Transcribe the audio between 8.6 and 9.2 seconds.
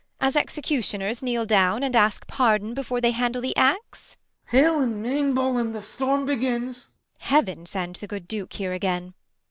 again